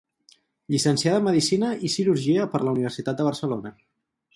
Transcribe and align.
Llicenciada 0.75 1.21
en 1.21 1.27
medicina 1.29 1.71
i 1.91 1.95
cirurgia 1.99 2.51
per 2.55 2.67
la 2.67 2.77
Universitat 2.79 3.23
de 3.23 3.33
Barcelona. 3.33 3.79